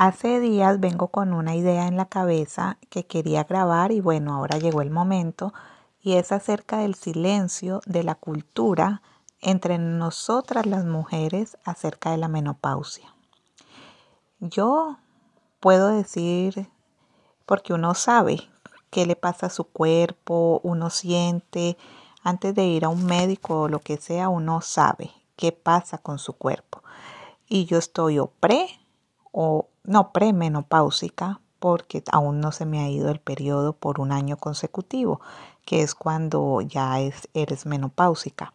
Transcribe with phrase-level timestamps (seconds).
[0.00, 4.56] Hace días vengo con una idea en la cabeza que quería grabar y bueno, ahora
[4.56, 5.52] llegó el momento
[6.00, 9.02] y es acerca del silencio de la cultura
[9.40, 13.12] entre nosotras las mujeres acerca de la menopausia.
[14.38, 14.98] Yo
[15.58, 16.70] puedo decir,
[17.44, 18.38] porque uno sabe
[18.90, 21.76] qué le pasa a su cuerpo, uno siente,
[22.22, 26.20] antes de ir a un médico o lo que sea, uno sabe qué pasa con
[26.20, 26.84] su cuerpo.
[27.48, 28.78] Y yo estoy o pre
[29.32, 34.36] o no premenopáusica porque aún no se me ha ido el periodo por un año
[34.36, 35.20] consecutivo,
[35.64, 38.52] que es cuando ya es, eres menopáusica.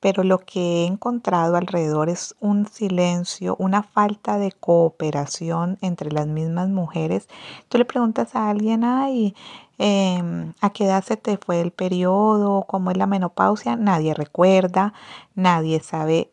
[0.00, 6.28] Pero lo que he encontrado alrededor es un silencio, una falta de cooperación entre las
[6.28, 7.28] mismas mujeres.
[7.68, 9.34] Tú le preguntas a alguien, ay,
[9.76, 12.64] em, ¿a qué edad se te fue el periodo?
[12.68, 13.74] ¿Cómo es la menopausia?
[13.76, 14.94] Nadie recuerda,
[15.34, 16.32] nadie sabe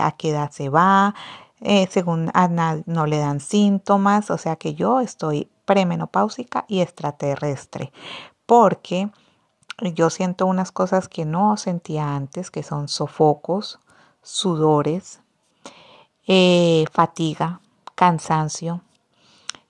[0.00, 1.14] a qué edad se va,
[1.60, 2.30] eh, según
[2.86, 7.92] no le dan síntomas, o sea que yo estoy premenopáusica y extraterrestre,
[8.46, 9.10] porque
[9.94, 13.78] yo siento unas cosas que no sentía antes, que son sofocos,
[14.22, 15.20] sudores,
[16.26, 17.60] eh, fatiga,
[17.94, 18.82] cansancio,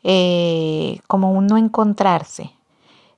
[0.02, 2.52] eh, como uno encontrarse.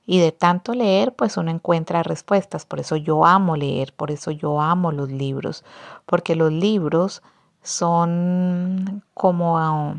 [0.05, 2.65] Y de tanto leer, pues uno encuentra respuestas.
[2.65, 5.63] Por eso yo amo leer, por eso yo amo los libros,
[6.05, 7.23] porque los libros
[7.63, 9.95] son como,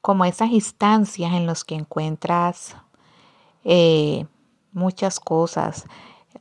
[0.00, 2.76] como esas instancias en las que encuentras
[3.64, 4.26] eh,
[4.72, 5.86] muchas cosas,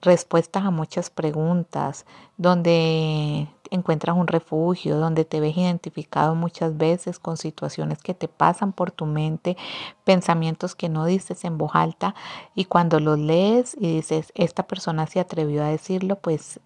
[0.01, 2.05] respuestas a muchas preguntas,
[2.37, 8.71] donde encuentras un refugio, donde te ves identificado muchas veces con situaciones que te pasan
[8.73, 9.57] por tu mente,
[10.03, 12.15] pensamientos que no dices en voz alta
[12.55, 16.59] y cuando los lees y dices, esta persona se atrevió a decirlo, pues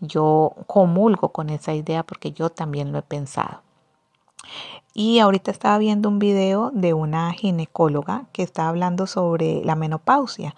[0.00, 3.62] yo comulgo con esa idea porque yo también lo he pensado.
[4.92, 10.56] Y ahorita estaba viendo un video de una ginecóloga que está hablando sobre la menopausia.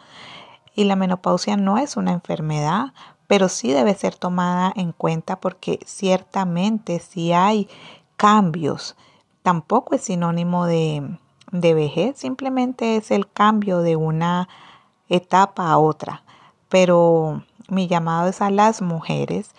[0.75, 2.93] Y la menopausia no es una enfermedad,
[3.27, 7.69] pero sí debe ser tomada en cuenta porque ciertamente si hay
[8.17, 8.97] cambios,
[9.43, 11.19] tampoco es sinónimo de,
[11.51, 14.49] de vejez, simplemente es el cambio de una
[15.09, 16.23] etapa a otra.
[16.69, 19.51] Pero mi llamado es a las mujeres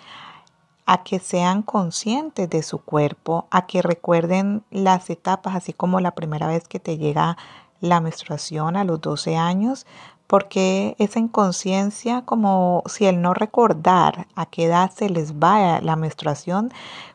[0.85, 6.11] a que sean conscientes de su cuerpo, a que recuerden las etapas, así como la
[6.11, 7.37] primera vez que te llega
[7.79, 9.85] la menstruación a los 12 años,
[10.27, 15.95] porque esa inconsciencia, como si el no recordar a qué edad se les va la
[15.95, 16.71] menstruación,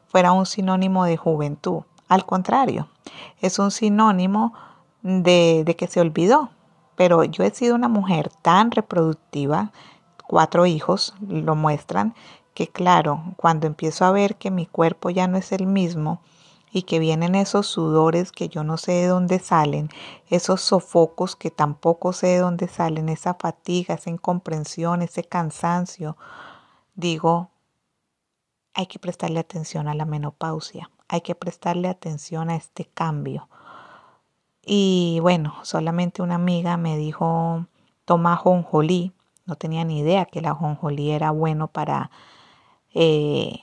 [0.07, 1.83] fuera un sinónimo de juventud.
[2.09, 2.89] Al contrario,
[3.41, 4.55] es un sinónimo
[5.03, 6.51] de, de que se olvidó.
[6.97, 9.71] Pero yo he sido una mujer tan reproductiva,
[10.27, 12.15] cuatro hijos lo muestran,
[12.55, 16.21] que claro, cuando empiezo a ver que mi cuerpo ya no es el mismo,
[16.73, 19.89] y que vienen esos sudores que yo no sé de dónde salen,
[20.29, 26.17] esos sofocos que tampoco sé de dónde salen, esa fatiga, esa incomprensión, ese cansancio,
[26.95, 27.51] digo,
[28.75, 33.49] hay que prestarle atención a la menopausia, hay que prestarle atención a este cambio.
[34.65, 37.67] Y bueno, solamente una amiga me dijo,
[38.05, 39.12] toma jonjolí,
[39.47, 42.11] no tenía ni idea que la jonjolí era bueno para
[42.93, 43.61] eh,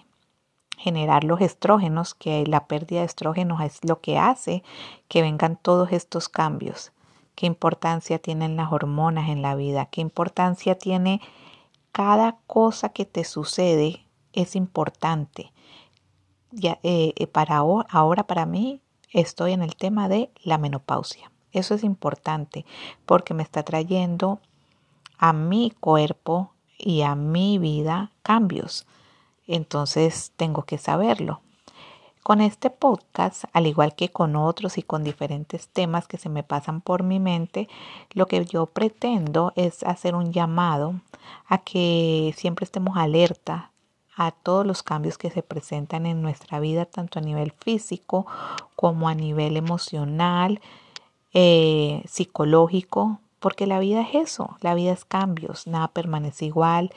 [0.78, 4.64] generar los estrógenos, que la pérdida de estrógenos es lo que hace
[5.08, 6.92] que vengan todos estos cambios.
[7.36, 9.88] ¿Qué importancia tienen las hormonas en la vida?
[9.88, 11.22] ¿Qué importancia tiene
[11.92, 14.06] cada cosa que te sucede?
[14.34, 15.52] Es importante.
[16.52, 18.82] Ya, eh, eh, para ahora, para mí,
[19.12, 21.32] estoy en el tema de la menopausia.
[21.52, 22.66] Eso es importante
[23.06, 24.40] porque me está trayendo
[25.18, 28.86] a mi cuerpo y a mi vida cambios
[29.48, 31.42] entonces tengo que saberlo.
[32.24, 36.42] Con este podcast, al igual que con otros y con diferentes temas que se me
[36.42, 37.70] pasan por mi mente,
[38.14, 40.96] lo que yo pretendo es hacer un llamado
[41.46, 43.72] a que siempre estemos alerta
[44.16, 48.26] a todos los cambios que se presentan en nuestra vida, tanto a nivel físico
[48.76, 50.62] como a nivel emocional,
[51.34, 56.92] eh, psicológico, porque la vida es eso, la vida es cambios, nada permanece igual,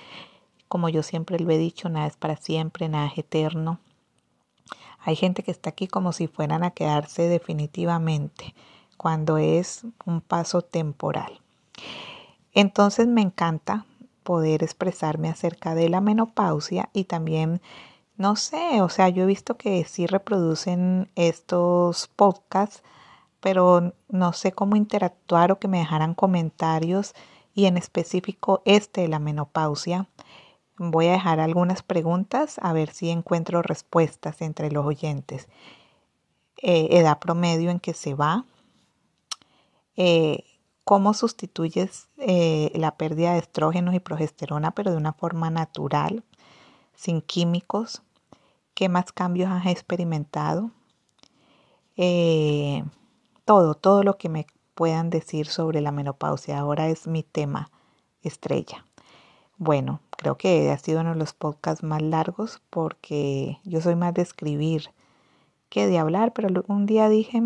[0.68, 3.80] como yo siempre lo he dicho, nada es para siempre, nada es eterno.
[5.00, 8.54] Hay gente que está aquí como si fueran a quedarse definitivamente,
[8.96, 11.40] cuando es un paso temporal.
[12.52, 13.86] Entonces me encanta
[14.22, 17.62] poder expresarme acerca de la menopausia y también,
[18.16, 22.82] no sé, o sea, yo he visto que sí reproducen estos podcasts,
[23.40, 27.14] pero no sé cómo interactuar o que me dejaran comentarios
[27.54, 30.06] y en específico este de la menopausia
[30.78, 35.48] Voy a dejar algunas preguntas a ver si encuentro respuestas entre los oyentes.
[36.62, 38.44] eh, edad promedio en que se va,
[39.96, 40.44] eh,
[40.84, 46.24] cómo sustituyes eh, la pérdida de estrógenos y progesterona, pero de una forma natural,
[46.94, 48.02] sin químicos,
[48.74, 50.70] qué más cambios has experimentado,
[53.44, 56.58] todo, todo lo que me puedan decir sobre la menopausia.
[56.58, 57.70] Ahora es mi tema
[58.22, 58.84] estrella.
[59.56, 64.12] Bueno, creo que ha sido uno de los podcasts más largos porque yo soy más
[64.14, 64.90] de escribir
[65.68, 67.40] que de hablar, pero un día dije,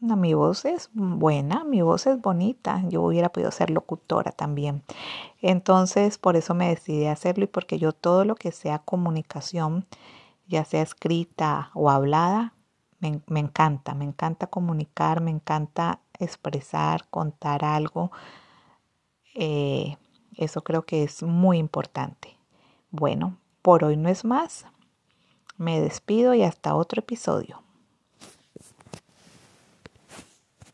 [0.00, 4.82] mi voz es buena, mi voz es bonita, yo hubiera podido ser locutora también.
[5.40, 9.86] Entonces, por eso me decidí a hacerlo y porque yo todo lo que sea comunicación,
[10.46, 12.52] ya sea escrita o hablada,
[13.00, 18.10] me, me encanta, me encanta comunicar, me encanta expresar, contar algo.
[19.34, 19.96] Eh,
[20.36, 22.36] eso creo que es muy importante.
[22.90, 24.66] Bueno, por hoy no es más.
[25.56, 27.65] Me despido y hasta otro episodio.